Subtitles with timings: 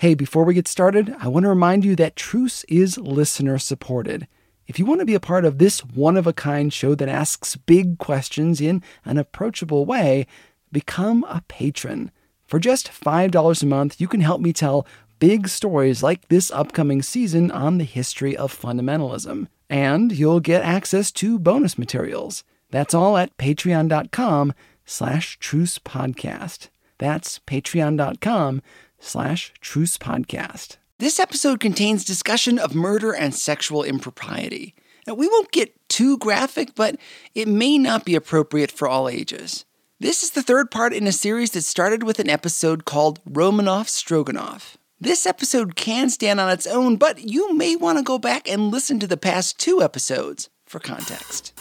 [0.00, 4.28] Hey, before we get started, I want to remind you that Truce is listener supported.
[4.68, 7.08] If you want to be a part of this one of a kind show that
[7.08, 10.28] asks big questions in an approachable way,
[10.70, 12.12] become a patron.
[12.46, 14.86] For just $5 a month, you can help me tell
[15.18, 19.48] big stories like this upcoming season on the history of fundamentalism.
[19.68, 22.44] And you'll get access to bonus materials.
[22.70, 24.54] That's all at patreon.com
[24.86, 26.68] slash truce podcast.
[26.98, 28.62] That's patreon.com
[28.98, 30.76] slash truce podcast.
[30.98, 34.74] This episode contains discussion of murder and sexual impropriety.
[35.06, 36.96] Now, we won't get too graphic, but
[37.34, 39.64] it may not be appropriate for all ages.
[40.00, 43.88] This is the third part in a series that started with an episode called Romanov
[43.88, 44.76] Stroganoff.
[45.00, 48.70] This episode can stand on its own, but you may want to go back and
[48.70, 51.57] listen to the past two episodes for context.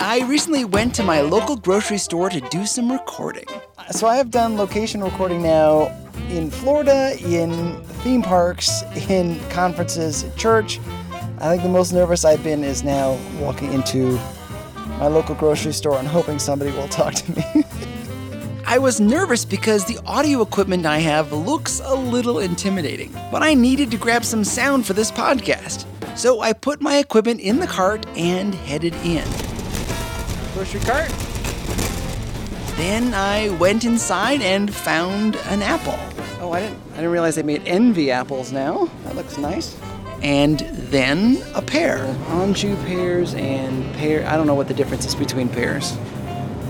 [0.00, 3.46] I recently went to my local grocery store to do some recording.
[3.90, 5.92] So I have done location recording now
[6.28, 10.78] in Florida, in theme parks, in conferences, at church.
[11.40, 14.12] I think the most nervous I've been is now walking into
[15.00, 17.64] my local grocery store and hoping somebody will talk to me.
[18.66, 23.54] I was nervous because the audio equipment I have looks a little intimidating, but I
[23.54, 25.86] needed to grab some sound for this podcast.
[26.16, 29.26] So I put my equipment in the cart and headed in.
[30.58, 31.08] Grocery cart.
[32.76, 35.96] Then I went inside and found an apple.
[36.40, 38.90] Oh, I didn't I didn't realize they made envy apples now.
[39.04, 39.78] That looks nice.
[40.20, 41.98] And then a pear.
[42.30, 44.26] Anjou pears and pear.
[44.26, 45.96] I don't know what the difference is between pears.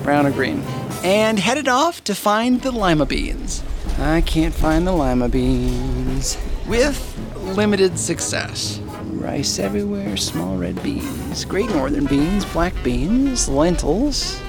[0.03, 0.61] Brown or green.
[1.03, 3.63] And headed off to find the lima beans.
[3.99, 6.37] I can't find the lima beans.
[6.67, 8.83] With limited success.
[9.29, 14.41] Rice everywhere, small red beans, great northern beans, black beans, lentils.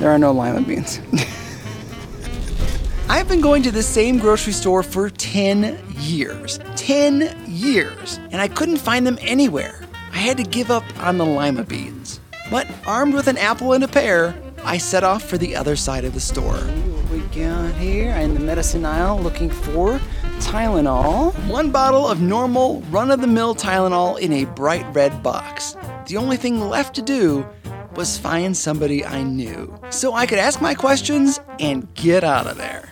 [0.00, 1.00] There are no lima beans.
[3.08, 6.58] I've been going to the same grocery store for 10 years.
[6.74, 8.18] 10 years.
[8.32, 9.84] And I couldn't find them anywhere.
[10.12, 12.18] I had to give up on the lima beans.
[12.50, 16.04] But armed with an apple and a pear, I set off for the other side
[16.04, 16.56] of the store.
[16.56, 20.00] What we got here in the medicine aisle looking for
[20.42, 21.32] Tylenol.
[21.48, 25.76] One bottle of normal, run of the mill Tylenol in a bright red box.
[26.06, 27.46] The only thing left to do
[27.94, 32.56] was find somebody I knew so I could ask my questions and get out of
[32.56, 32.90] there.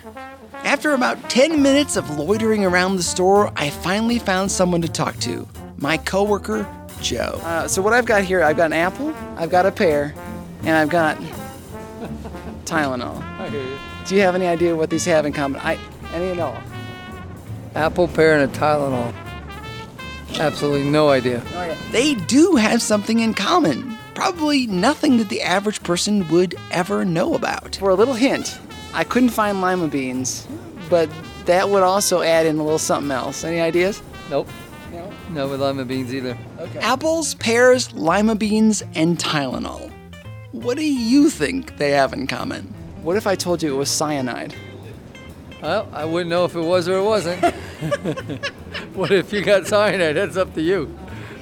[0.65, 5.17] After about 10 minutes of loitering around the store, I finally found someone to talk
[5.21, 6.67] to my coworker,
[7.03, 7.41] Joe.
[7.43, 10.15] Uh, so, what I've got here, I've got an apple, I've got a pear,
[10.61, 11.17] and I've got
[12.65, 13.21] Tylenol.
[13.23, 13.79] I hear you.
[14.07, 15.61] Do you have any idea what these have in common?
[15.63, 15.79] I,
[16.13, 16.57] any at all?
[17.75, 19.15] Apple, pear, and a Tylenol.
[20.39, 21.43] Absolutely no idea.
[21.93, 23.97] They do have something in common.
[24.15, 27.77] Probably nothing that the average person would ever know about.
[27.77, 28.59] For a little hint,
[28.93, 30.47] I couldn't find lima beans,
[30.89, 31.09] but
[31.47, 33.45] that would also add in a little something else.
[33.45, 34.03] Any ideas?
[34.29, 34.49] Nope.
[34.93, 35.13] No.
[35.31, 36.37] No with lima beans either.
[36.59, 36.79] Okay.
[36.81, 39.91] Apples, pears, lima beans, and Tylenol.
[40.53, 42.75] What do you think they have in common?
[43.03, 44.55] What if I told you it was cyanide?
[45.63, 47.45] Well, I wouldn't know if it was or it wasn't.
[48.95, 50.17] what if you got cyanide?
[50.17, 50.97] That's up to you.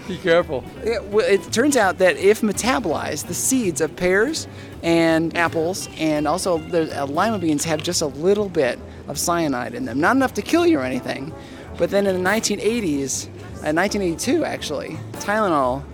[0.08, 0.64] Be careful.
[0.82, 4.48] It, well, it turns out that if metabolized, the seeds of pears
[4.82, 9.74] and apples and also the uh, lima beans have just a little bit of cyanide
[9.74, 10.00] in them.
[10.00, 11.32] Not enough to kill you or anything.
[11.76, 15.84] But then in the 1980s, uh, 1982 actually, Tylenol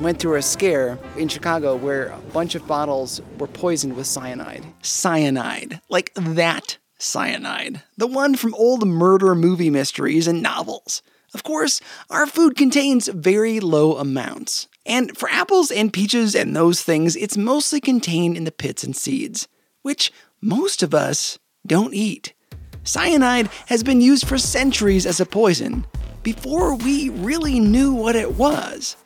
[0.00, 4.64] went through a scare in Chicago where a bunch of bottles were poisoned with cyanide.
[4.82, 5.80] Cyanide.
[5.88, 7.82] Like that cyanide.
[7.96, 11.02] The one from old murder movie mysteries and novels.
[11.34, 14.68] Of course, our food contains very low amounts.
[14.86, 18.96] And for apples and peaches and those things, it's mostly contained in the pits and
[18.96, 19.48] seeds,
[19.82, 22.32] which most of us don't eat.
[22.84, 25.84] Cyanide has been used for centuries as a poison,
[26.22, 28.96] before we really knew what it was.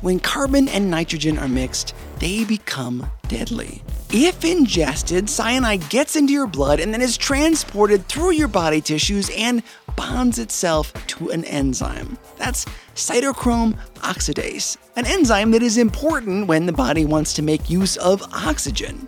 [0.00, 3.82] When carbon and nitrogen are mixed, they become deadly.
[4.08, 9.30] If ingested, cyanide gets into your blood and then is transported through your body tissues
[9.36, 9.62] and
[9.96, 12.16] bonds itself to an enzyme.
[12.38, 12.64] That's
[12.94, 18.22] cytochrome oxidase, an enzyme that is important when the body wants to make use of
[18.32, 19.06] oxygen.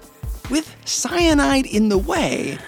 [0.50, 2.58] With cyanide in the way,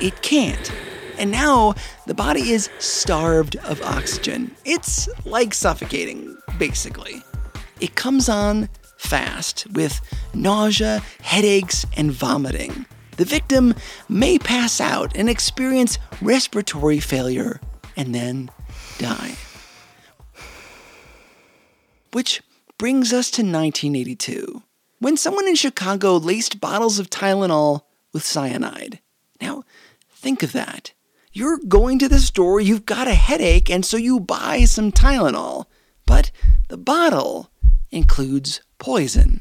[0.00, 0.72] it can't.
[1.18, 1.74] And now
[2.06, 4.54] the body is starved of oxygen.
[4.64, 7.24] It's like suffocating, basically.
[7.84, 10.00] It comes on fast with
[10.32, 12.86] nausea, headaches, and vomiting.
[13.18, 13.74] The victim
[14.08, 17.60] may pass out and experience respiratory failure
[17.94, 18.50] and then
[18.96, 19.34] die.
[22.12, 22.40] Which
[22.78, 24.62] brings us to 1982,
[25.00, 27.82] when someone in Chicago laced bottles of Tylenol
[28.14, 29.00] with cyanide.
[29.42, 29.62] Now,
[30.10, 30.94] think of that.
[31.34, 35.66] You're going to the store, you've got a headache, and so you buy some Tylenol.
[36.06, 36.30] But
[36.68, 37.50] the bottle
[37.94, 39.40] includes poison.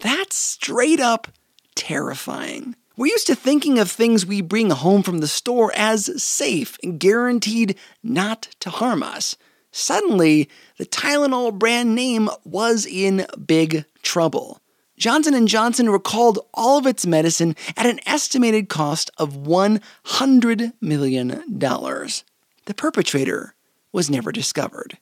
[0.00, 1.28] That's straight up
[1.74, 2.76] terrifying.
[2.96, 7.00] We're used to thinking of things we bring home from the store as safe and
[7.00, 9.36] guaranteed not to harm us.
[9.70, 14.60] Suddenly, the Tylenol brand name was in big trouble.
[14.98, 21.42] Johnson & Johnson recalled all of its medicine at an estimated cost of $100 million.
[21.48, 23.54] The perpetrator
[23.90, 24.98] was never discovered.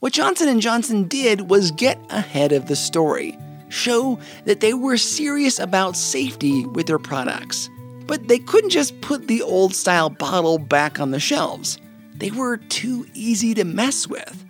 [0.00, 3.36] What Johnson & Johnson did was get ahead of the story,
[3.68, 7.68] show that they were serious about safety with their products.
[8.06, 11.80] But they couldn't just put the old style bottle back on the shelves.
[12.14, 14.44] They were too easy to mess with.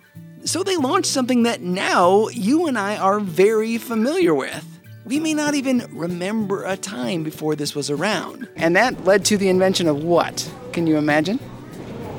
[0.45, 4.63] So they launched something that now you and I are very familiar with.
[5.03, 8.47] We may not even remember a time before this was around.
[8.55, 10.47] And that led to the invention of what?
[10.73, 11.39] Can you imagine?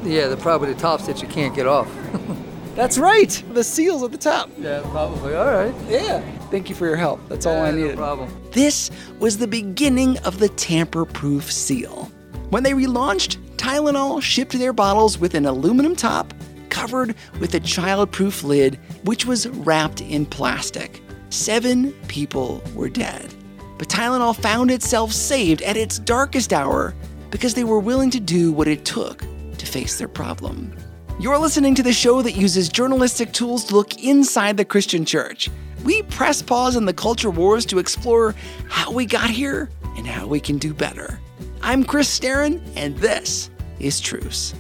[0.03, 1.89] Yeah, the probably the tops that you can't get off.
[2.81, 3.45] That's right.
[3.53, 4.49] The seals at the top.
[4.57, 5.35] yeah, probably.
[5.35, 5.75] All right.
[5.87, 6.23] Yeah.
[6.51, 7.21] Thank you for your help.
[7.29, 7.91] That's all I needed.
[7.91, 8.51] No problem.
[8.53, 12.11] This was the beginning of the tamper proof seal.
[12.49, 16.33] When they relaunched, Tylenol shipped their bottles with an aluminum top
[16.71, 21.03] covered with a child proof lid, which was wrapped in plastic.
[21.29, 23.35] Seven people were dead.
[23.77, 26.95] But Tylenol found itself saved at its darkest hour
[27.31, 29.23] because they were willing to do what it took
[29.59, 30.75] to face their problem.
[31.21, 35.51] You're listening to the show that uses journalistic tools to look inside the Christian church.
[35.85, 38.35] We press pause on the culture wars to explore
[38.71, 39.69] how we got here
[39.99, 41.21] and how we can do better.
[41.61, 43.51] I'm Chris Staron, and this
[43.81, 44.55] is Truce.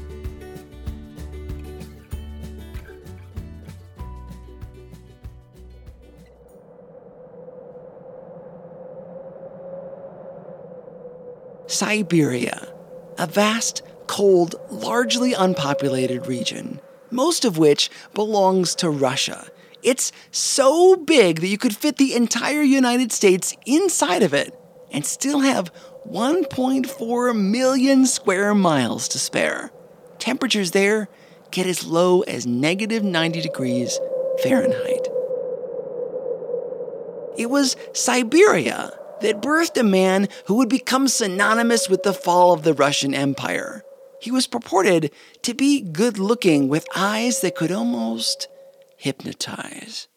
[11.69, 12.71] Siberia,
[13.17, 13.81] a vast,
[14.11, 16.81] cold, largely unpopulated region,
[17.12, 19.47] most of which belongs to Russia.
[19.85, 24.53] It's so big that you could fit the entire United States inside of it
[24.91, 25.73] and still have
[26.09, 29.71] 1.4 million square miles to spare.
[30.19, 31.09] Temperatures there
[31.53, 33.97] get as low as negative 90 degrees
[34.43, 35.06] Fahrenheit.
[37.39, 42.65] It was Siberia that birthed a man who would become synonymous with the fall of
[42.65, 43.85] the Russian Empire.
[44.20, 45.11] He was purported
[45.43, 48.49] to be good looking with eyes that could almost
[48.96, 50.08] hypnotize.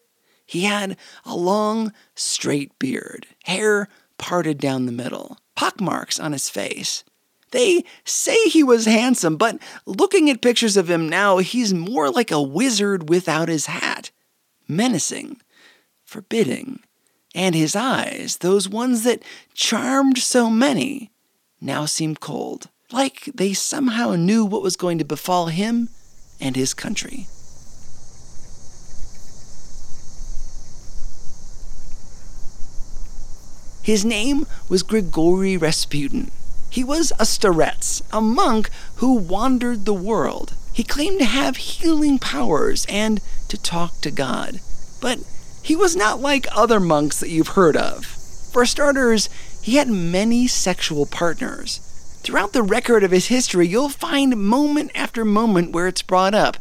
[0.46, 7.02] He had a long, straight beard, hair parted down the middle, pockmarks on his face.
[7.50, 12.30] They say he was handsome, but looking at pictures of him now, he's more like
[12.30, 14.10] a wizard without his hat.
[14.68, 15.40] Menacing,
[16.04, 16.80] forbidding,
[17.34, 19.22] and his eyes, those ones that
[19.54, 21.10] charmed so many,
[21.60, 25.88] now seem cold, like they somehow knew what was going to befall him
[26.40, 27.26] and his country.
[33.82, 36.30] His name was Grigory Rasputin.
[36.70, 40.54] He was a starets, a monk who wandered the world.
[40.72, 44.60] He claimed to have healing powers and to talk to God.
[45.00, 45.18] But
[45.62, 48.06] he was not like other monks that you've heard of.
[48.06, 49.28] For starters,
[49.62, 51.80] he had many sexual partners.
[52.24, 56.56] Throughout the record of his history, you'll find moment after moment where it's brought up,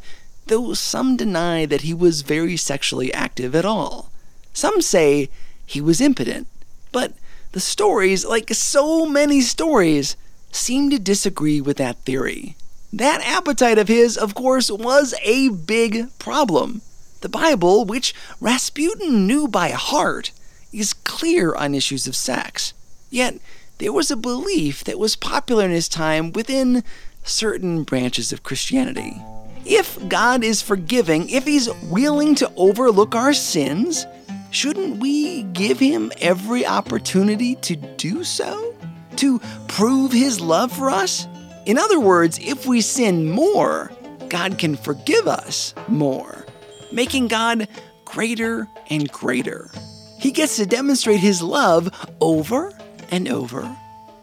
[0.47, 4.11] though some deny that he was very sexually active at all.
[4.51, 5.29] Some say
[5.65, 6.47] he was impotent,
[6.91, 7.13] but
[7.53, 10.17] the stories, like so many stories,
[10.51, 12.57] seem to disagree with that theory.
[12.91, 16.81] That appetite of his, of course, was a big problem.
[17.21, 20.31] The Bible, which Rasputin knew by heart,
[20.73, 22.73] is clear on issues of sex.
[23.09, 23.39] Yet,
[23.77, 26.83] there was a belief that was popular in his time within
[27.23, 29.21] certain branches of Christianity.
[29.65, 34.05] If God is forgiving, if He's willing to overlook our sins,
[34.51, 38.75] shouldn't we give Him every opportunity to do so?
[39.17, 41.27] To prove His love for us?
[41.65, 43.89] In other words, if we sin more,
[44.27, 46.45] God can forgive us more,
[46.91, 47.69] making God
[48.03, 49.71] greater and greater.
[50.19, 51.89] He gets to demonstrate His love
[52.19, 52.77] over
[53.11, 53.75] and over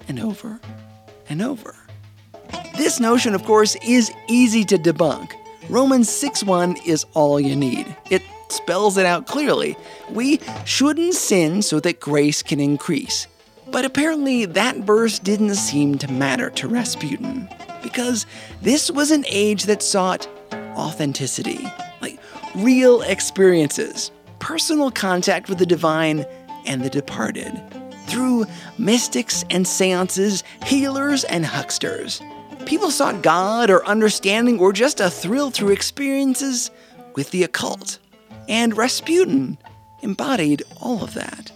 [0.09, 0.61] and over
[1.29, 1.75] and over.
[2.77, 5.33] This notion, of course, is easy to debunk.
[5.69, 7.95] Romans 6:1 is all you need.
[8.11, 9.77] It spells it out clearly.
[10.11, 13.27] We shouldn't sin so that grace can increase.
[13.71, 17.49] But apparently, that verse didn't seem to matter to Rasputin,
[17.83, 18.27] because
[18.63, 21.71] this was an age that sought authenticity,
[22.03, 22.19] like
[22.57, 24.11] real experiences,
[24.41, 26.27] personal contact with the divine,
[26.67, 27.61] and the departed.
[28.11, 32.21] Through mystics and seances, healers and hucksters,
[32.67, 36.73] people sought God or understanding or just a thrill through experiences
[37.15, 37.99] with the occult.
[38.49, 39.59] And Rasputin
[40.03, 41.53] embodied all of that.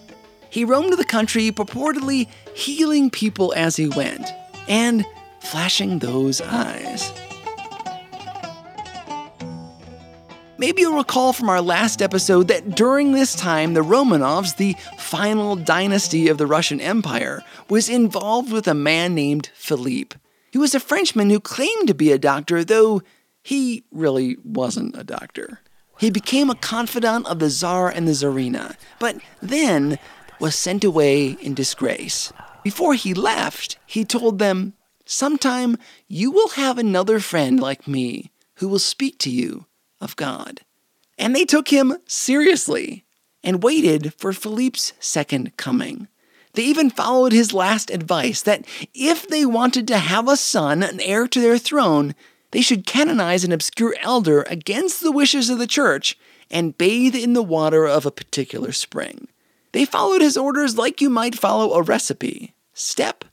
[0.49, 4.30] He roamed the country purportedly healing people as he went
[4.68, 5.04] and
[5.40, 7.12] flashing those eyes.
[10.56, 15.56] Maybe you'll recall from our last episode that during this time, the Romanovs, the final
[15.56, 20.16] dynasty of the Russian Empire, was involved with a man named Philippe.
[20.52, 23.02] He was a Frenchman who claimed to be a doctor, though
[23.42, 25.61] he really wasn't a doctor.
[25.99, 29.99] He became a confidant of the Tsar and the Tsarina, but then
[30.38, 32.32] was sent away in disgrace.
[32.62, 38.68] Before he left, he told them, Sometime you will have another friend like me who
[38.68, 39.66] will speak to you
[40.04, 40.61] of God.
[41.18, 43.04] And they took him seriously
[43.42, 46.08] and waited for Philippe's second coming.
[46.54, 51.00] They even followed his last advice that if they wanted to have a son, an
[51.00, 52.14] heir to their throne,
[52.52, 56.16] they should canonize an obscure elder against the wishes of the church
[56.50, 59.26] and bathe in the water of a particular spring.
[59.73, 63.25] They followed his orders like you might follow a recipe, step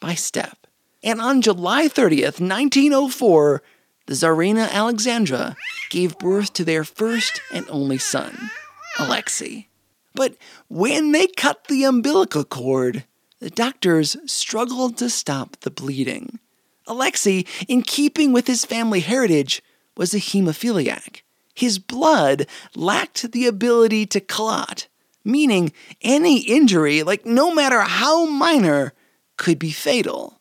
[0.00, 0.66] by step.
[1.02, 3.62] And on July 30th, 1904,
[4.06, 5.56] the Tsarina Alexandra
[5.90, 8.50] gave birth to their first and only son,
[8.98, 9.68] Alexei.
[10.14, 10.36] But
[10.68, 13.04] when they cut the umbilical cord,
[13.38, 16.38] the doctors struggled to stop the bleeding.
[16.86, 19.62] Alexei, in keeping with his family heritage,
[19.96, 21.22] was a hemophiliac.
[21.54, 24.88] His blood lacked the ability to clot,
[25.24, 28.92] meaning any injury, like no matter how minor,
[29.36, 30.40] could be fatal.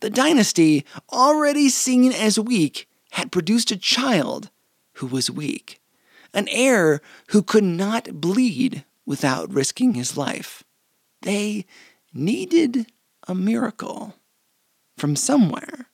[0.00, 4.50] The dynasty, already seen as weak, had produced a child
[4.94, 5.80] who was weak,
[6.34, 10.64] an heir who could not bleed without risking his life.
[11.22, 11.66] They
[12.12, 12.86] needed
[13.26, 14.14] a miracle
[14.96, 15.86] from somewhere.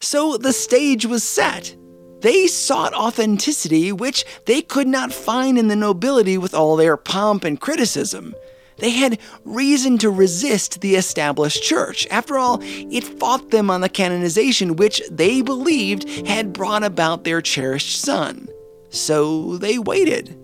[0.00, 1.76] So the stage was set.
[2.20, 7.44] They sought authenticity, which they could not find in the nobility with all their pomp
[7.44, 8.34] and criticism.
[8.80, 12.06] They had reason to resist the established church.
[12.10, 17.40] After all, it fought them on the canonization which they believed had brought about their
[17.40, 18.48] cherished son.
[18.90, 20.36] So they waited.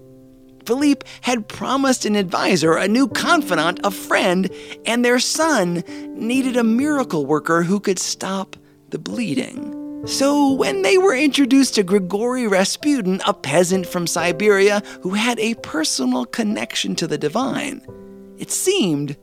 [0.66, 4.50] Philippe had promised an advisor, a new confidant, a friend,
[4.84, 8.56] and their son needed a miracle worker who could stop
[8.90, 9.72] the bleeding.
[10.06, 15.54] So, when they were introduced to Grigory Rasputin, a peasant from Siberia who had a
[15.54, 17.80] personal connection to the divine,
[18.38, 19.16] it seemed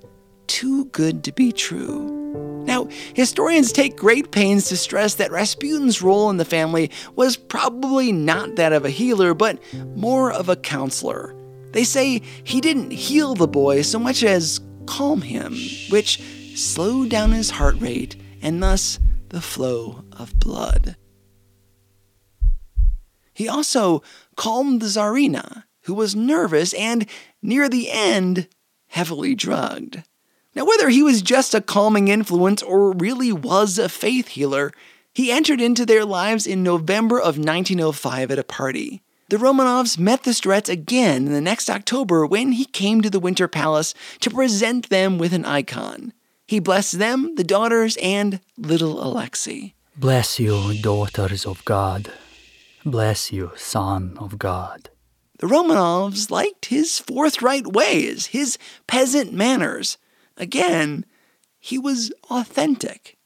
[0.48, 2.22] too good to be true.
[2.66, 8.12] Now, historians take great pains to stress that Rasputin's role in the family was probably
[8.12, 9.60] not that of a healer, but
[9.96, 11.36] more of a counselor.
[11.72, 15.56] They say he didn't heal the boy so much as calm him,
[15.90, 16.22] which
[16.56, 20.96] slowed down his heart rate and thus the flow of blood.
[23.34, 24.04] He also
[24.36, 27.08] calmed the Tsarina, who was nervous and,
[27.42, 28.48] near the end,
[28.94, 30.04] heavily drugged.
[30.56, 34.72] Now, whether he was just a calming influence or really was a faith healer,
[35.14, 39.02] he entered into their lives in November of 1905 at a party.
[39.30, 43.20] The Romanovs met the Starets again in the next October when he came to the
[43.20, 46.14] Winter Palace to present them with an icon.
[46.46, 49.74] He blessed them, the daughters, and little Alexei.
[49.98, 52.12] Bless you, daughters of God.
[52.86, 54.90] Bless you, son of God.
[55.40, 59.98] The Romanovs liked his forthright ways, his peasant manners.
[60.38, 61.06] Again,
[61.60, 63.18] he was authentic.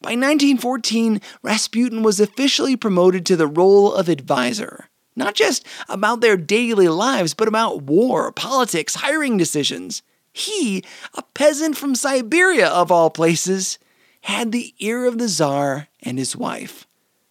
[0.00, 6.36] By 1914, Rasputin was officially promoted to the role of advisor, not just about their
[6.36, 10.02] daily lives, but about war, politics, hiring decisions.
[10.32, 10.84] He,
[11.14, 13.78] a peasant from Siberia of all places,
[14.22, 16.86] had the ear of the Tsar and his wife.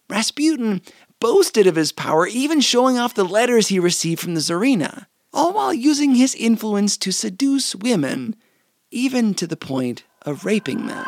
[0.08, 0.82] Rasputin
[1.24, 5.54] boasted of his power, even showing off the letters he received from the Tsarina, all
[5.54, 8.36] while using his influence to seduce women,
[8.90, 11.06] even to the point of raping them.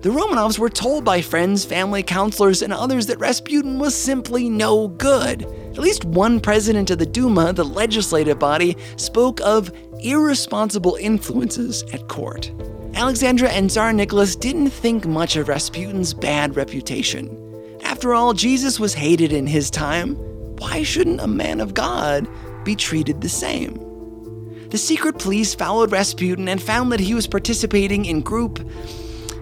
[0.00, 4.88] The Romanovs were told by friends, family, counselors, and others that Rasputin was simply no
[4.88, 5.42] good.
[5.42, 12.08] At least one president of the Duma, the legislative body, spoke of irresponsible influences at
[12.08, 12.50] court.
[12.94, 17.43] Alexandra and Tsar Nicholas didn't think much of Rasputin's bad reputation.
[17.94, 20.16] After all, Jesus was hated in his time.
[20.58, 22.26] Why shouldn't a man of God
[22.64, 23.78] be treated the same?
[24.70, 28.58] The secret police followed Rasputin and found that he was participating in group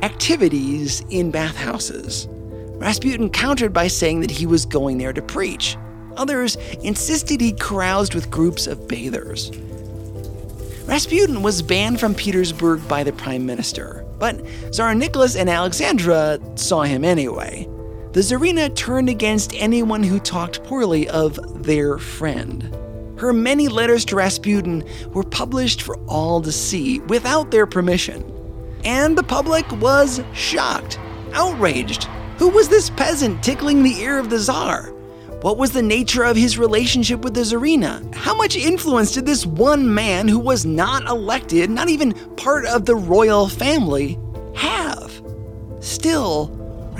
[0.03, 2.29] activities in bathhouses.
[2.77, 5.79] Rasputin countered by saying that he was going there to preach.
[6.19, 9.51] Others insisted he caroused with groups of bathers.
[10.85, 16.83] Rasputin was banned from Petersburg by the prime minister, but Tsar Nicholas and Alexandra saw
[16.83, 17.67] him anyway.
[18.13, 22.77] The Tsarina turned against anyone who talked poorly of their friend.
[23.19, 28.23] Her many letters to Rasputin were published for all to see without their permission.
[28.85, 31.01] And the public was shocked,
[31.33, 32.05] outraged.
[32.37, 34.93] Who was this peasant tickling the ear of the Tsar?
[35.41, 38.15] What was the nature of his relationship with the Tsarina?
[38.15, 42.85] How much influence did this one man, who was not elected, not even part of
[42.85, 44.19] the royal family,
[44.55, 45.23] have?
[45.81, 46.59] Still,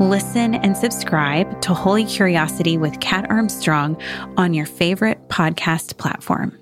[0.00, 4.00] Listen and subscribe to Holy Curiosity with Kat Armstrong
[4.36, 6.56] on your favorite podcast platform.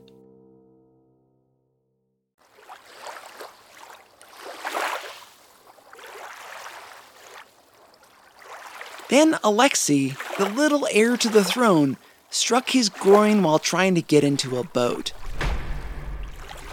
[9.11, 11.99] Then Alexei, the little heir to the throne,
[12.31, 15.13] struck his groin while trying to get into a boat.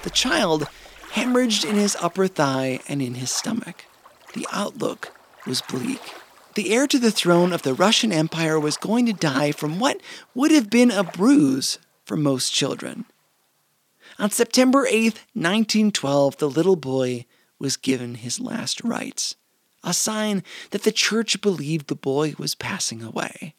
[0.03, 0.69] The child
[1.11, 3.83] hemorrhaged in his upper thigh and in his stomach.
[4.33, 5.11] The outlook
[5.45, 5.99] was bleak.
[6.55, 9.99] The heir to the throne of the Russian Empire was going to die from what
[10.35, 13.05] would have been a bruise for most children.
[14.19, 17.25] On September 8, 1912, the little boy
[17.57, 19.35] was given his last rites
[19.83, 23.53] a sign that the church believed the boy was passing away.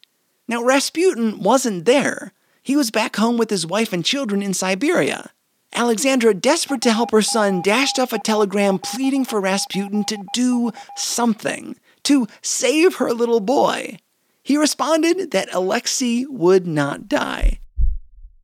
[0.48, 2.32] Now, Rasputin wasn't there.
[2.62, 5.30] He was back home with his wife and children in Siberia.
[5.74, 10.70] Alexandra, desperate to help her son, dashed off a telegram pleading for Rasputin to do
[10.96, 13.98] something, to save her little boy.
[14.42, 17.60] He responded that Alexei would not die.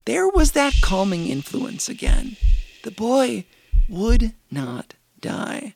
[0.07, 2.37] There was that calming influence again.
[2.83, 3.45] The boy
[3.89, 5.75] would not die.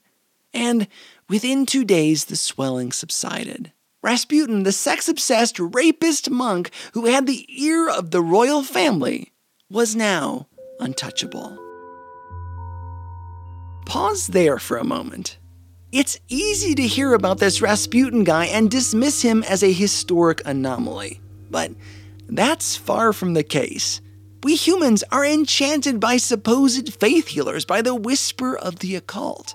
[0.52, 0.88] And
[1.28, 3.72] Within two days, the swelling subsided.
[4.02, 9.32] Rasputin, the sex obsessed rapist monk who had the ear of the royal family,
[9.70, 10.46] was now
[10.78, 11.58] untouchable.
[13.86, 15.38] Pause there for a moment.
[15.94, 21.20] It's easy to hear about this Rasputin guy and dismiss him as a historic anomaly,
[21.50, 21.70] but
[22.28, 24.00] that's far from the case.
[24.42, 29.54] We humans are enchanted by supposed faith healers, by the whisper of the occult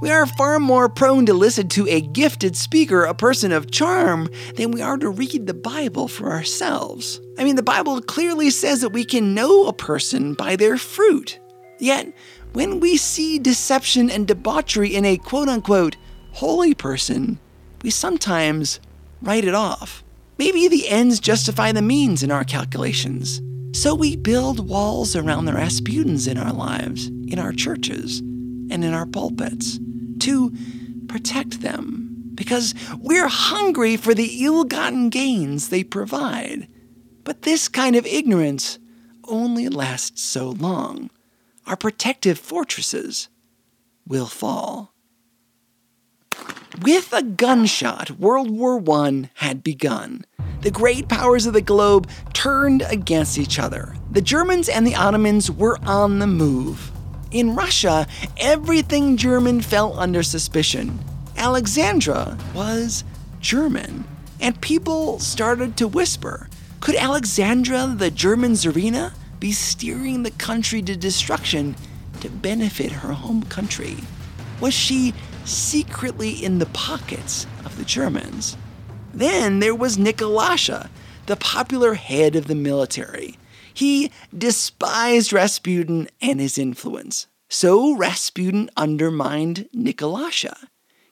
[0.00, 4.28] we are far more prone to listen to a gifted speaker, a person of charm,
[4.54, 7.20] than we are to read the Bible for ourselves.
[7.36, 11.40] I mean, the Bible clearly says that we can know a person by their fruit.
[11.80, 12.12] Yet,
[12.52, 15.96] when we see deception and debauchery in a quote unquote
[16.32, 17.38] holy person,
[17.82, 18.80] we sometimes
[19.22, 20.04] write it off.
[20.38, 23.40] Maybe the ends justify the means in our calculations.
[23.72, 28.94] So we build walls around the Rasputins in our lives, in our churches, and in
[28.94, 29.78] our pulpits
[30.20, 30.52] to
[31.08, 36.68] protect them because we're hungry for the ill gotten gains they provide.
[37.24, 38.78] But this kind of ignorance
[39.24, 41.10] only lasts so long.
[41.68, 43.28] Our protective fortresses
[44.06, 44.94] will fall.
[46.80, 50.24] With a gunshot, World War I had begun.
[50.62, 53.94] The great powers of the globe turned against each other.
[54.10, 56.90] The Germans and the Ottomans were on the move.
[57.32, 58.06] In Russia,
[58.38, 60.98] everything German fell under suspicion.
[61.36, 63.04] Alexandra was
[63.40, 64.04] German,
[64.40, 66.48] and people started to whisper
[66.80, 71.76] could Alexandra, the German Tsarina, be steering the country to destruction
[72.20, 73.96] to benefit her home country?
[74.60, 78.56] Was she secretly in the pockets of the Germans?
[79.14, 80.88] Then there was Nikolasha,
[81.26, 83.38] the popular head of the military.
[83.72, 87.26] He despised Rasputin and his influence.
[87.48, 90.56] So Rasputin undermined Nikolasha.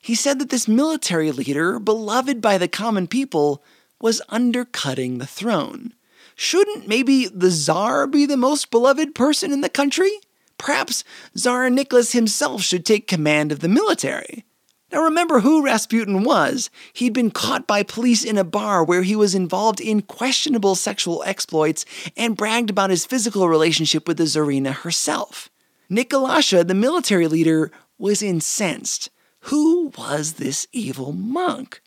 [0.00, 3.62] He said that this military leader, beloved by the common people,
[4.00, 5.94] was undercutting the throne.
[6.38, 10.12] Shouldn't maybe the Tsar be the most beloved person in the country?
[10.58, 11.02] Perhaps
[11.34, 14.44] Tsar Nicholas himself should take command of the military.
[14.92, 16.68] Now remember who Rasputin was.
[16.92, 21.22] He'd been caught by police in a bar where he was involved in questionable sexual
[21.24, 21.86] exploits
[22.18, 25.48] and bragged about his physical relationship with the Tsarina herself.
[25.90, 29.08] Nikolasha, the military leader, was incensed.
[29.40, 31.80] Who was this evil monk?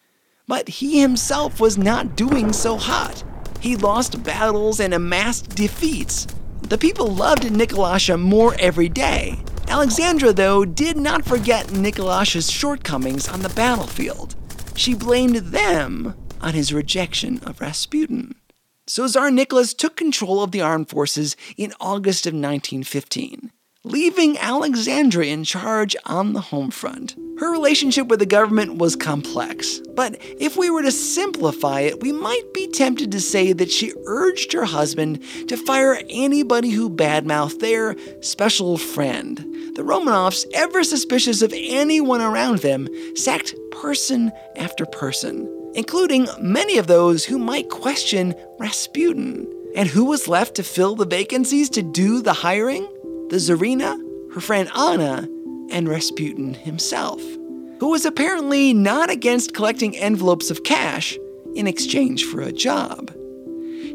[0.48, 3.24] But he himself was not doing so hot.
[3.60, 6.28] He lost battles and amassed defeats.
[6.62, 9.40] The people loved Nikolasha more every day.
[9.68, 14.36] Alexandra, though, did not forget Nikolasha's shortcomings on the battlefield.
[14.76, 18.36] She blamed them on his rejection of Rasputin.
[18.88, 23.52] So Tsar Nicholas took control of the armed forces in August of 1915
[23.86, 27.16] leaving Alexandra in charge on the home front.
[27.40, 32.12] Her relationship with the government was complex, but if we were to simplify it, we
[32.12, 37.60] might be tempted to say that she urged her husband to fire anybody who badmouthed
[37.60, 39.38] their special friend.
[39.76, 46.88] The Romanovs, ever suspicious of anyone around them, sacked person after person, including many of
[46.88, 49.48] those who might question Rasputin.
[49.76, 52.88] And who was left to fill the vacancies to do the hiring?
[53.30, 53.98] The Tsarina,
[54.34, 55.28] her friend Anna,
[55.72, 57.22] and Rasputin himself,
[57.80, 61.18] who was apparently not against collecting envelopes of cash
[61.56, 63.12] in exchange for a job.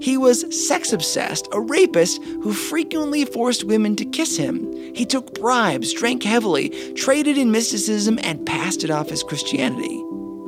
[0.00, 4.72] He was sex obsessed, a rapist who frequently forced women to kiss him.
[4.94, 10.02] He took bribes, drank heavily, traded in mysticism, and passed it off as Christianity.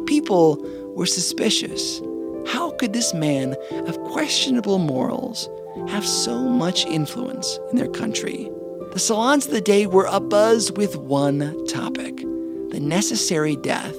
[0.07, 0.63] People
[0.95, 2.01] were suspicious.
[2.47, 5.49] How could this man of questionable morals
[5.89, 8.51] have so much influence in their country?
[8.97, 13.95] The salons of the day were abuzz with one topic the necessary death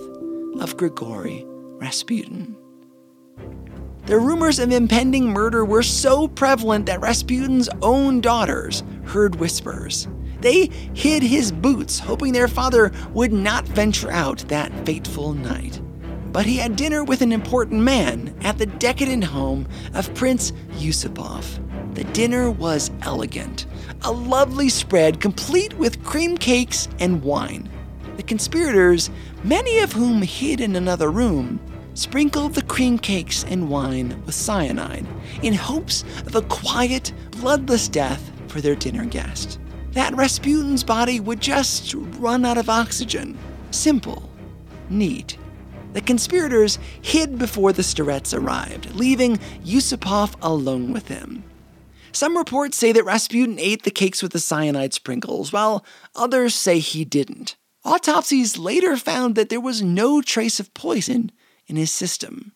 [0.60, 2.58] of Grigory Rasputin.
[4.08, 10.08] The rumors of impending murder were so prevalent that Rasputin's own daughters heard whispers.
[10.42, 15.80] They hid his boots, hoping their father would not venture out that fateful night.
[16.32, 21.64] But he had dinner with an important man at the decadent home of Prince Yusupov.
[21.94, 23.68] The dinner was elegant,
[24.04, 27.70] a lovely spread complete with cream cakes and wine.
[28.18, 29.10] The conspirators,
[29.44, 31.60] many of whom hid in another room,
[31.94, 35.06] sprinkled the cream cakes and wine with cyanide
[35.42, 39.60] in hopes of a quiet, bloodless death for their dinner guest.
[39.92, 43.38] That Rasputin's body would just run out of oxygen.
[43.72, 44.30] Simple,
[44.90, 45.38] neat.
[45.94, 51.44] The conspirators hid before the Starets arrived, leaving Yusupov alone with him.
[52.18, 56.80] Some reports say that Rasputin ate the cakes with the cyanide sprinkles, while others say
[56.80, 57.58] he didn't.
[57.86, 61.32] Autopsies later found that there was no trace of poison
[61.68, 62.54] in his system.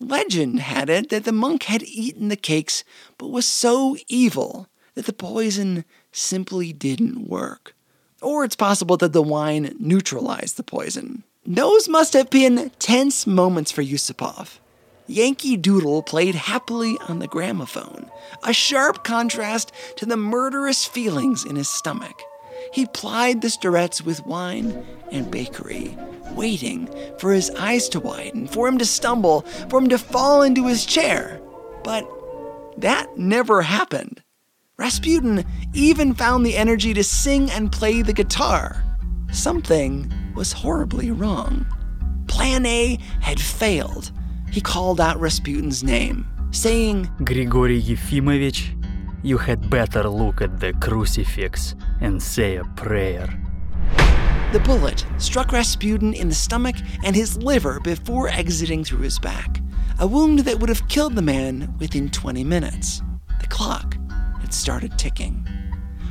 [0.00, 2.82] Legend had it that the monk had eaten the cakes
[3.18, 7.76] but was so evil that the poison simply didn't work.
[8.22, 11.24] Or it's possible that the wine neutralized the poison.
[11.44, 14.60] Those must have been tense moments for Yusupov.
[15.06, 18.10] Yankee Doodle played happily on the gramophone,
[18.42, 22.22] a sharp contrast to the murderous feelings in his stomach.
[22.72, 25.96] He plied the starets with wine and bakery,
[26.32, 26.88] waiting
[27.18, 30.86] for his eyes to widen, for him to stumble, for him to fall into his
[30.86, 31.38] chair.
[31.82, 32.08] But
[32.78, 34.22] that never happened.
[34.78, 38.82] Rasputin even found the energy to sing and play the guitar.
[39.30, 41.66] Something was horribly wrong.
[42.26, 44.10] Plan A had failed
[44.54, 48.80] he called out Rasputin's name, saying, Grigory Yefimovich,
[49.24, 53.26] you had better look at the crucifix and say a prayer.
[54.52, 59.60] The bullet struck Rasputin in the stomach and his liver before exiting through his back,
[59.98, 63.02] a wound that would have killed the man within 20 minutes.
[63.40, 63.96] The clock
[64.40, 65.44] had started ticking.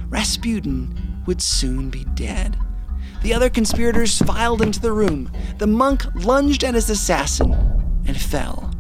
[0.10, 2.58] Rasputin would soon be dead.
[3.22, 5.32] The other conspirators filed into the room.
[5.60, 7.74] The monk lunged at his assassin,
[8.08, 8.72] and fell,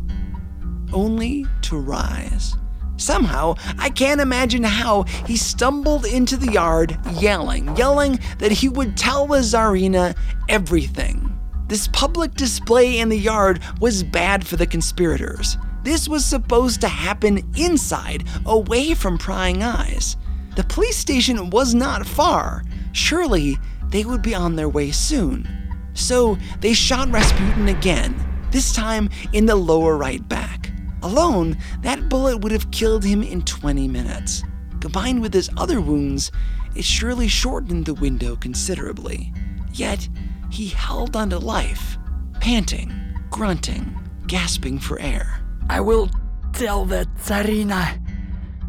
[0.92, 2.56] only to rise.
[2.98, 8.96] Somehow, I can't imagine how he stumbled into the yard yelling, yelling that he would
[8.96, 10.16] tell the Tsarina
[10.48, 11.30] everything.
[11.68, 15.58] This public display in the yard was bad for the conspirators.
[15.82, 20.16] This was supposed to happen inside, away from prying eyes.
[20.56, 22.64] The police station was not far.
[22.92, 23.58] Surely
[23.90, 25.48] they would be on their way soon.
[25.94, 28.16] So they shot Rasputin again,
[28.54, 30.72] this time in the lower right back.
[31.02, 34.44] Alone, that bullet would have killed him in 20 minutes.
[34.80, 36.32] Combined with his other wounds,
[36.76, 39.34] it surely shortened the window considerably.
[39.74, 40.08] Yet,
[40.52, 41.98] he held on to life,
[42.40, 42.94] panting,
[43.32, 45.42] grunting, gasping for air.
[45.68, 46.12] I will
[46.54, 48.00] tell the Tsarina.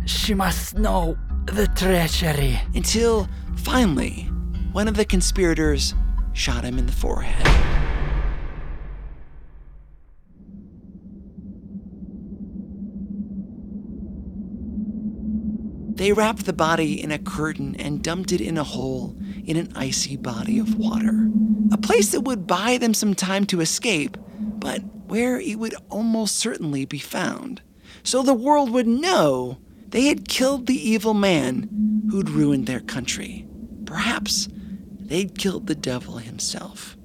[0.07, 2.59] She must know the treachery.
[2.75, 4.31] Until, finally,
[4.73, 5.95] one of the conspirators
[6.33, 7.74] shot him in the forehead.
[15.95, 19.73] They wrapped the body in a curtain and dumped it in a hole in an
[19.77, 21.31] icy body of water.
[21.73, 26.37] A place that would buy them some time to escape, but where it would almost
[26.37, 27.63] certainly be found.
[28.03, 31.69] So the world would know they had killed the evil man
[32.11, 33.47] who'd ruined their country.
[33.87, 34.49] Perhaps
[34.99, 36.97] they'd killed the devil himself.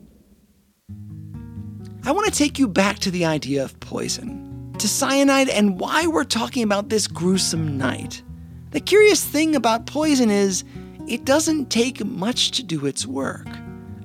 [2.04, 6.08] I want to take you back to the idea of poison, to cyanide, and why
[6.08, 8.23] we're talking about this gruesome night.
[8.71, 10.63] The curious thing about poison is
[11.08, 13.47] it doesn't take much to do its work.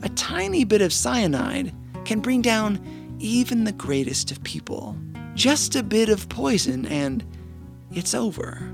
[0.03, 1.75] A tiny bit of cyanide
[2.07, 2.81] can bring down
[3.19, 4.97] even the greatest of people.
[5.35, 7.23] Just a bit of poison, and
[7.93, 8.71] it's over.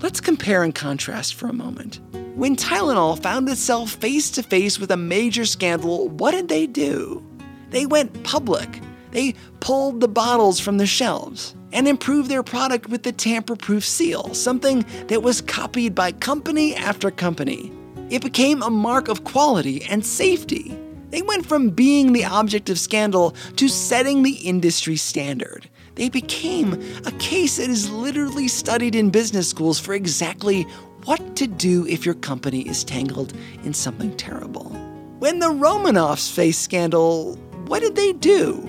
[0.00, 2.00] Let's compare and contrast for a moment.
[2.34, 7.26] When Tylenol found itself face to face with a major scandal, what did they do?
[7.70, 8.80] They went public.
[9.12, 13.84] They pulled the bottles from the shelves and improved their product with the tamper proof
[13.84, 17.72] seal, something that was copied by company after company.
[18.10, 20.76] It became a mark of quality and safety.
[21.10, 25.68] They went from being the object of scandal to setting the industry standard.
[25.96, 30.62] They became a case that is literally studied in business schools for exactly
[31.04, 33.32] what to do if your company is tangled
[33.64, 34.70] in something terrible.
[35.18, 38.68] When the Romanovs faced scandal, what did they do?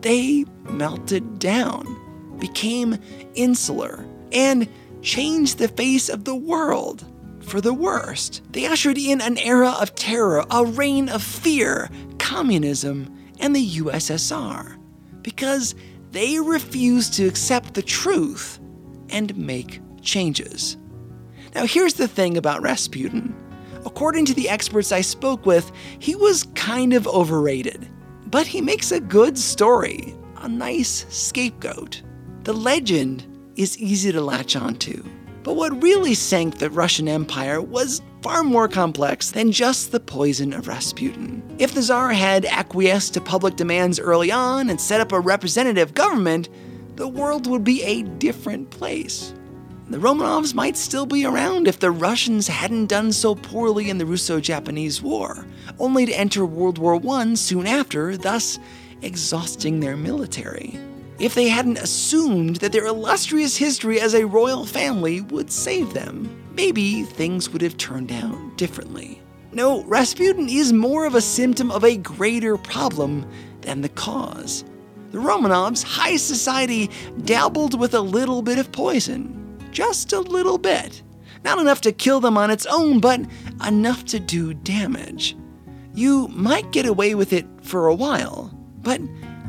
[0.00, 2.98] They melted down, became
[3.34, 4.68] insular, and
[5.02, 7.04] changed the face of the world
[7.40, 8.42] for the worst.
[8.52, 14.76] They ushered in an era of terror, a reign of fear, communism, and the USSR
[15.22, 15.74] because
[16.12, 18.58] they refused to accept the truth
[19.10, 20.76] and make changes.
[21.54, 23.34] Now, here's the thing about Rasputin.
[23.84, 27.88] According to the experts I spoke with, he was kind of overrated.
[28.30, 32.02] But he makes a good story, a nice scapegoat.
[32.44, 35.02] The legend is easy to latch onto.
[35.42, 40.52] But what really sank the Russian Empire was far more complex than just the poison
[40.52, 41.42] of Rasputin.
[41.58, 45.94] If the Tsar had acquiesced to public demands early on and set up a representative
[45.94, 46.48] government,
[46.96, 49.34] the world would be a different place.
[49.90, 54.06] The Romanovs might still be around if the Russians hadn't done so poorly in the
[54.06, 55.44] Russo Japanese War,
[55.78, 58.58] only to enter World War I soon after, thus
[59.02, 60.78] exhausting their military
[61.20, 66.42] if they hadn't assumed that their illustrious history as a royal family would save them.
[66.54, 69.20] Maybe things would have turned out differently.
[69.52, 73.26] No, Rasputin is more of a symptom of a greater problem
[73.60, 74.64] than the cause.
[75.10, 76.90] The Romanovs' high society
[77.24, 79.39] dabbled with a little bit of poison.
[79.70, 81.02] Just a little bit.
[81.44, 83.20] Not enough to kill them on its own, but
[83.66, 85.36] enough to do damage.
[85.94, 88.52] You might get away with it for a while,
[88.82, 89.00] but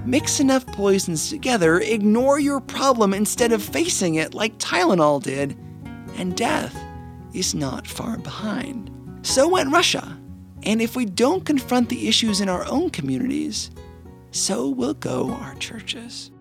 [0.06, 5.56] Mix enough poisons together, ignore your problem instead of facing it like Tylenol did,
[6.18, 6.76] and death
[7.34, 8.90] is not far behind.
[9.22, 10.18] So went Russia.
[10.64, 13.70] And if we don't confront the issues in our own communities,
[14.32, 16.32] so will go our churches.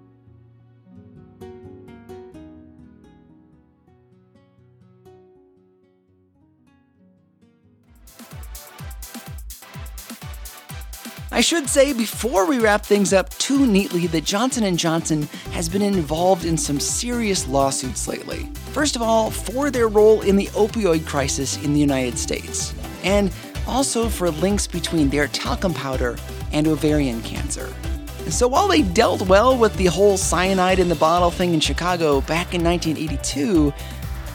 [11.40, 15.22] I should say before we wrap things up too neatly that Johnson & Johnson
[15.52, 18.50] has been involved in some serious lawsuits lately.
[18.72, 22.74] First of all, for their role in the opioid crisis in the United States,
[23.04, 23.32] and
[23.66, 26.18] also for links between their talcum powder
[26.52, 27.72] and ovarian cancer.
[28.18, 31.60] And so while they dealt well with the whole cyanide in the bottle thing in
[31.60, 33.72] Chicago back in 1982,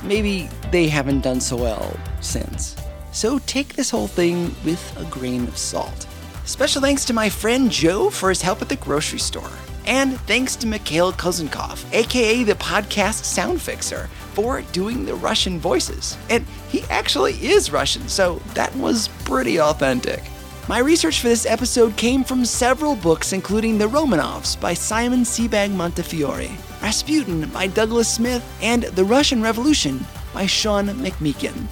[0.01, 2.75] maybe they haven't done so well since.
[3.11, 6.07] So take this whole thing with a grain of salt.
[6.45, 9.49] Special thanks to my friend Joe for his help at the grocery store.
[9.88, 16.15] And thanks to Mikhail Kozenkov, aka the podcast sound fixer, for doing the Russian voices.
[16.29, 20.23] And he actually is Russian, so that was pretty authentic.
[20.67, 25.71] My research for this episode came from several books, including The Romanovs by Simon Sebag
[25.71, 26.49] Montefiore,
[26.81, 31.67] Rasputin by Douglas Smith, and The Russian Revolution by Sean McMeekin.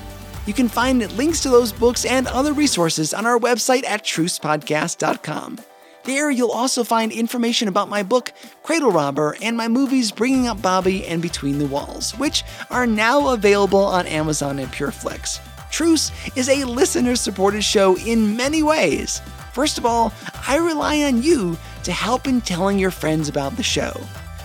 [0.46, 5.60] You can find links to those books and other resources on our website at trucepodcast.com.
[6.04, 10.62] There, you'll also find information about my book, Cradle Robber, and my movies Bringing Up
[10.62, 15.40] Bobby and Between the Walls, which are now available on Amazon and Pureflix.
[15.72, 19.22] Truce is a listener supported show in many ways.
[19.54, 20.12] First of all,
[20.46, 23.94] I rely on you to help in telling your friends about the show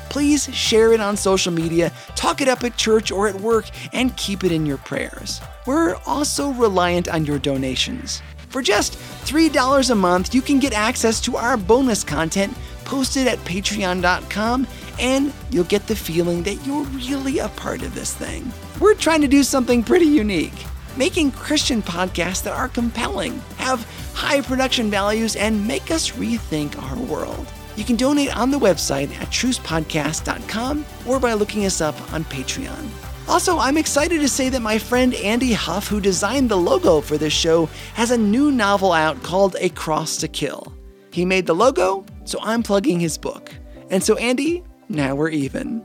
[0.08, 4.16] please share it on social media, talk it up at church or at work, and
[4.16, 5.40] keep it in your prayers.
[5.68, 8.22] We're also reliant on your donations.
[8.48, 8.94] For just
[9.26, 14.66] $3 a month, you can get access to our bonus content posted at patreon.com
[14.98, 18.50] and you'll get the feeling that you're really a part of this thing.
[18.80, 20.64] We're trying to do something pretty unique
[20.96, 26.96] making Christian podcasts that are compelling, have high production values, and make us rethink our
[26.96, 27.46] world.
[27.76, 33.07] You can donate on the website at trucepodcast.com or by looking us up on Patreon.
[33.28, 37.18] Also, I'm excited to say that my friend Andy Huff, who designed the logo for
[37.18, 40.72] this show, has a new novel out called A Cross to Kill.
[41.12, 43.54] He made the logo, so I'm plugging his book.
[43.90, 45.84] And so, Andy, now we're even.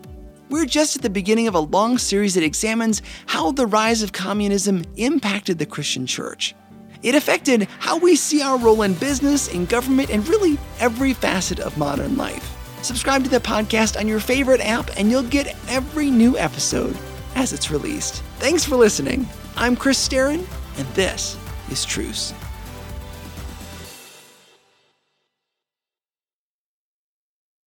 [0.50, 4.14] We're just at the beginning of a long series that examines how the rise of
[4.14, 6.56] communism impacted the Christian church.
[7.02, 11.60] It affected how we see our role in business, in government, and really every facet
[11.60, 12.56] of modern life.
[12.84, 16.98] Subscribe to the podcast on your favorite app, and you'll get every new episode
[17.36, 18.22] as it's released.
[18.38, 19.28] Thanks for listening.
[19.56, 20.46] I'm Chris Staron,
[20.78, 21.38] and this
[21.70, 22.34] is Truce.